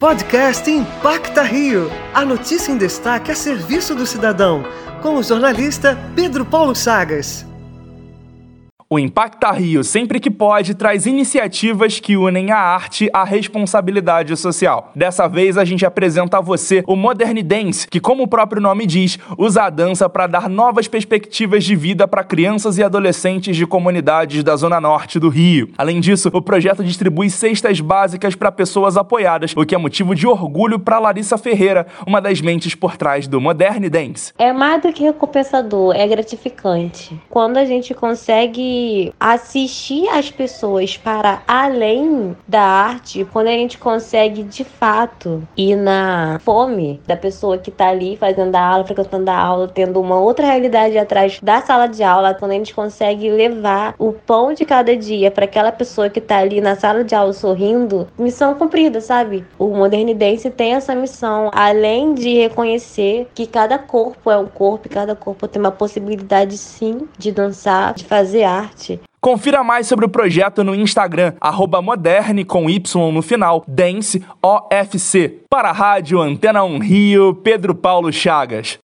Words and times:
Podcast 0.00 0.70
Impacta 0.70 1.42
Rio. 1.42 1.90
A 2.14 2.24
notícia 2.24 2.70
em 2.70 2.78
destaque 2.78 3.32
a 3.32 3.34
serviço 3.34 3.96
do 3.96 4.06
cidadão. 4.06 4.62
Com 5.02 5.16
o 5.16 5.24
jornalista 5.24 5.98
Pedro 6.14 6.44
Paulo 6.44 6.72
Chagas. 6.72 7.47
O 8.90 8.98
Impacta 8.98 9.50
Rio, 9.50 9.84
sempre 9.84 10.18
que 10.18 10.30
pode, 10.30 10.74
traz 10.74 11.04
iniciativas 11.04 12.00
que 12.00 12.16
unem 12.16 12.50
a 12.50 12.56
arte 12.56 13.10
à 13.12 13.22
responsabilidade 13.22 14.34
social. 14.34 14.92
Dessa 14.96 15.28
vez, 15.28 15.58
a 15.58 15.64
gente 15.66 15.84
apresenta 15.84 16.38
a 16.38 16.40
você 16.40 16.82
o 16.86 16.96
Modern 16.96 17.42
Dance, 17.42 17.86
que, 17.86 18.00
como 18.00 18.22
o 18.22 18.26
próprio 18.26 18.62
nome 18.62 18.86
diz, 18.86 19.18
usa 19.36 19.64
a 19.64 19.68
dança 19.68 20.08
para 20.08 20.26
dar 20.26 20.48
novas 20.48 20.88
perspectivas 20.88 21.64
de 21.64 21.76
vida 21.76 22.08
para 22.08 22.24
crianças 22.24 22.78
e 22.78 22.82
adolescentes 22.82 23.58
de 23.58 23.66
comunidades 23.66 24.42
da 24.42 24.56
Zona 24.56 24.80
Norte 24.80 25.18
do 25.18 25.28
Rio. 25.28 25.68
Além 25.76 26.00
disso, 26.00 26.30
o 26.32 26.40
projeto 26.40 26.82
distribui 26.82 27.28
cestas 27.28 27.82
básicas 27.82 28.34
para 28.34 28.50
pessoas 28.50 28.96
apoiadas, 28.96 29.52
o 29.54 29.66
que 29.66 29.74
é 29.74 29.78
motivo 29.78 30.14
de 30.14 30.26
orgulho 30.26 30.78
para 30.78 30.98
Larissa 30.98 31.36
Ferreira, 31.36 31.86
uma 32.06 32.22
das 32.22 32.40
mentes 32.40 32.74
por 32.74 32.96
trás 32.96 33.28
do 33.28 33.38
Modern 33.38 33.86
Dance. 33.90 34.32
É 34.38 34.50
mais 34.50 34.80
do 34.80 34.90
que 34.94 35.02
recompensador, 35.02 35.94
é 35.94 36.08
gratificante. 36.08 37.14
Quando 37.28 37.58
a 37.58 37.66
gente 37.66 37.92
consegue 37.92 38.77
assistir 39.18 40.08
as 40.08 40.30
pessoas 40.30 40.96
para 40.96 41.42
além 41.46 42.36
da 42.46 42.62
arte, 42.62 43.26
quando 43.32 43.48
a 43.48 43.52
gente 43.52 43.78
consegue 43.78 44.42
de 44.42 44.64
fato 44.64 45.42
ir 45.56 45.76
na 45.76 46.38
fome 46.44 47.00
da 47.06 47.16
pessoa 47.16 47.58
que 47.58 47.70
está 47.70 47.88
ali 47.88 48.16
fazendo 48.16 48.54
a 48.54 48.60
aula, 48.60 48.84
frequentando 48.84 49.30
a 49.30 49.36
aula, 49.36 49.68
tendo 49.68 50.00
uma 50.00 50.18
outra 50.18 50.46
realidade 50.46 50.98
atrás 50.98 51.38
da 51.42 51.60
sala 51.60 51.86
de 51.86 52.02
aula, 52.02 52.34
quando 52.34 52.52
a 52.52 52.54
gente 52.54 52.74
consegue 52.74 53.30
levar 53.30 53.94
o 53.98 54.12
pão 54.12 54.52
de 54.52 54.64
cada 54.64 54.96
dia 54.96 55.30
para 55.30 55.44
aquela 55.44 55.72
pessoa 55.72 56.08
que 56.08 56.18
está 56.18 56.38
ali 56.38 56.60
na 56.60 56.76
sala 56.76 57.04
de 57.04 57.14
aula 57.14 57.32
sorrindo, 57.32 58.08
missão 58.18 58.54
cumprida, 58.54 59.00
sabe? 59.00 59.44
O 59.58 59.68
Modernidense 59.68 60.50
tem 60.50 60.74
essa 60.74 60.94
missão, 60.94 61.50
além 61.52 62.14
de 62.14 62.34
reconhecer 62.34 63.28
que 63.34 63.46
cada 63.46 63.78
corpo 63.78 64.30
é 64.30 64.36
um 64.36 64.46
corpo, 64.46 64.88
cada 64.88 65.14
corpo 65.14 65.48
tem 65.48 65.60
uma 65.60 65.70
possibilidade 65.70 66.56
sim 66.56 67.08
de 67.18 67.32
dançar, 67.32 67.94
de 67.94 68.04
fazer 68.04 68.44
arte 68.44 68.67
arte. 68.68 69.00
Confira 69.20 69.64
mais 69.64 69.86
sobre 69.86 70.06
o 70.06 70.08
projeto 70.08 70.62
no 70.62 70.74
Instagram, 70.74 71.34
moderne 71.82 72.44
com 72.44 72.70
Y 72.70 72.80
no 73.12 73.20
final, 73.20 73.64
Dance 73.66 74.22
OFC. 74.40 75.42
Para 75.50 75.70
a 75.70 75.72
Rádio 75.72 76.20
Antena 76.20 76.62
1 76.62 76.78
Rio, 76.78 77.34
Pedro 77.34 77.74
Paulo 77.74 78.12
Chagas. 78.12 78.78